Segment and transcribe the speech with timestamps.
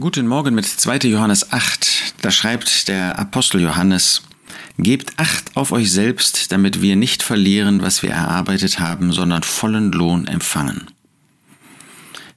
[0.00, 1.00] Guten Morgen mit 2.
[1.10, 2.14] Johannes 8.
[2.22, 4.22] Da schreibt der Apostel Johannes,
[4.78, 9.92] Gebt Acht auf euch selbst, damit wir nicht verlieren, was wir erarbeitet haben, sondern vollen
[9.92, 10.86] Lohn empfangen.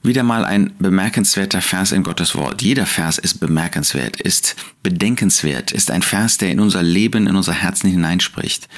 [0.05, 2.61] Wieder mal ein bemerkenswerter Vers in Gottes Wort.
[2.61, 7.53] Jeder Vers ist bemerkenswert, ist bedenkenswert, ist ein Vers, der in unser Leben, in unser
[7.53, 8.69] Herzen hineinspricht.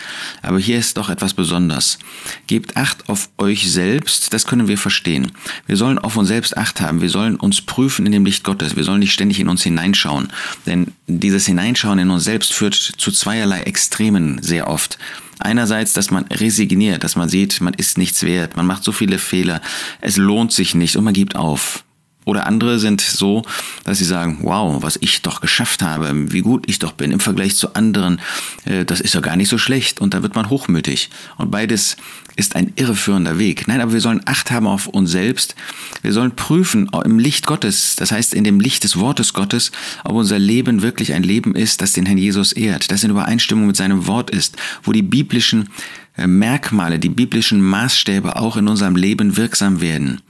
[0.41, 2.00] Aber hier ist doch etwas Besonderes.
[2.48, 5.34] Gebt Acht auf euch selbst, das können wir verstehen.
[5.66, 8.78] Wir sollen auf uns selbst Acht haben, wir sollen uns prüfen in dem Licht Gottes,
[8.78, 10.30] wir sollen nicht ständig in uns hineinschauen.
[10.66, 14.98] Denn dieses Hineinschauen in uns selbst führt zu zweierlei Extremen sehr oft.
[15.40, 19.20] Einerseits, dass man resigniert, dass man sieht, man ist nichts wert, man macht so viele
[19.20, 19.62] Fehler,
[20.02, 21.84] es lohnt sich nicht und man gibt auf.
[22.28, 23.44] Oder andere sind so,
[23.86, 27.22] dass sie sagen, wow, was ich doch geschafft habe, wie gut ich doch bin im
[27.22, 28.20] Vergleich zu anderen,
[28.66, 30.02] äh, das ist doch gar nicht so schlecht.
[30.02, 31.09] Und da wird man hochmütig.
[31.38, 31.95] Und beides
[32.38, 33.68] ist ein irreführender Weg.
[33.68, 35.55] Nein, aber wir sollen Acht haben auf uns selbst.
[36.02, 39.72] Wir sollen prüfen im Licht Gottes, das heißt in dem Licht des Wortes Gottes,
[40.05, 43.67] ob unser Leben wirklich ein Leben ist, das den Herrn Jesus ehrt, das in Übereinstimmung
[43.67, 45.70] mit seinem Wort ist, wo die biblischen
[46.16, 50.22] äh, Merkmale, die biblischen Maßstäbe auch in unserem Leben wirksam werden.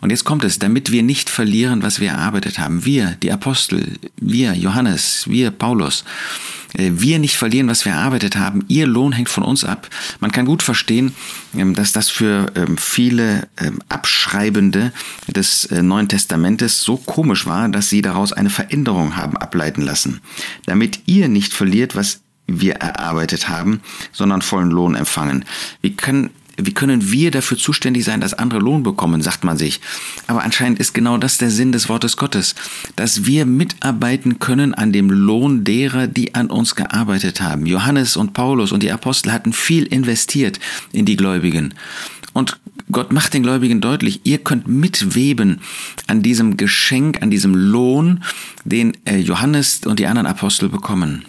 [0.00, 2.84] Und jetzt kommt es, damit wir nicht verlieren, was wir erarbeitet haben.
[2.84, 6.04] Wir, die Apostel, wir, Johannes, wir, Paulus,
[6.74, 8.64] wir nicht verlieren, was wir erarbeitet haben.
[8.68, 9.88] Ihr Lohn hängt von uns ab.
[10.20, 11.14] Man kann gut verstehen,
[11.54, 14.92] ähm, dass das für ähm, viele ähm, Abschreibende
[15.26, 20.20] des äh, Neuen Testamentes so komisch war, dass sie daraus eine Veränderung haben ableiten lassen.
[20.66, 23.80] Damit ihr nicht verliert, was wir erarbeitet haben,
[24.12, 25.44] sondern vollen Lohn empfangen.
[25.82, 26.30] Wie können
[26.66, 29.80] wie können wir dafür zuständig sein, dass andere Lohn bekommen, sagt man sich.
[30.26, 32.54] Aber anscheinend ist genau das der Sinn des Wortes Gottes,
[32.96, 37.66] dass wir mitarbeiten können an dem Lohn derer, die an uns gearbeitet haben.
[37.66, 40.60] Johannes und Paulus und die Apostel hatten viel investiert
[40.92, 41.74] in die Gläubigen.
[42.32, 42.60] Und
[42.92, 45.60] Gott macht den Gläubigen deutlich, ihr könnt mitweben
[46.06, 48.22] an diesem Geschenk, an diesem Lohn,
[48.64, 51.24] den äh, Johannes und die anderen Apostel bekommen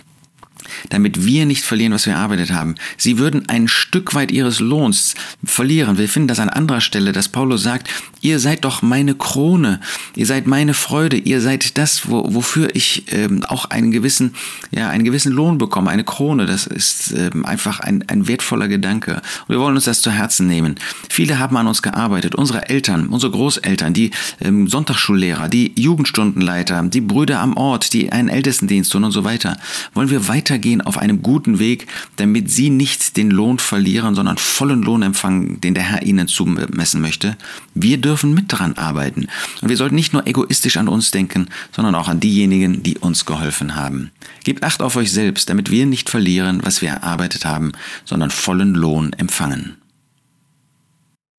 [0.89, 2.75] damit wir nicht verlieren, was wir erarbeitet haben.
[2.97, 5.97] Sie würden ein Stück weit ihres Lohns verlieren.
[5.97, 7.89] Wir finden das an anderer Stelle, dass Paulus sagt,
[8.21, 9.79] ihr seid doch meine Krone,
[10.15, 14.35] ihr seid meine Freude, ihr seid das, wo, wofür ich ähm, auch einen gewissen,
[14.71, 16.45] ja, einen gewissen Lohn bekomme, eine Krone.
[16.45, 19.21] Das ist ähm, einfach ein, ein wertvoller Gedanke.
[19.47, 20.75] Und wir wollen uns das zu Herzen nehmen.
[21.09, 27.01] Viele haben an uns gearbeitet, unsere Eltern, unsere Großeltern, die ähm, Sonntagsschullehrer, die Jugendstundenleiter, die
[27.01, 29.57] Brüder am Ort, die einen Ältestendienst tun und so weiter.
[29.93, 34.37] Wollen wir weiter weitergehen auf einem guten Weg, damit sie nicht den Lohn verlieren, sondern
[34.37, 37.37] vollen Lohn empfangen, den der Herr ihnen zumessen möchte.
[37.73, 39.27] Wir dürfen mit daran arbeiten.
[39.61, 43.25] Und wir sollten nicht nur egoistisch an uns denken, sondern auch an diejenigen, die uns
[43.25, 44.11] geholfen haben.
[44.43, 47.71] Gebt Acht auf euch selbst, damit wir nicht verlieren, was wir erarbeitet haben,
[48.03, 49.80] sondern vollen Lohn empfangen.